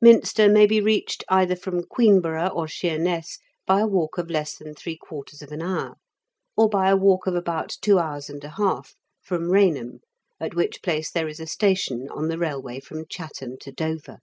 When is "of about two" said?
7.26-7.98